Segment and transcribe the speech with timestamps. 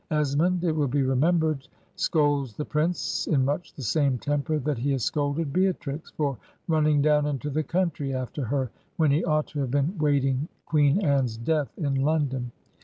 [0.09, 4.93] Esmond, it will be remembered, scolds tke prince in much the same temper that he
[4.93, 9.59] has scolded Beatrix, for nmning down into the country after her, when he ought to
[9.59, 12.51] have been waiting Queen Anne's death in London.